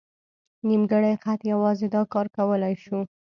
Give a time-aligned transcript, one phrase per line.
[0.67, 2.99] نیمګړی خط یوازې دا کار کولی شو.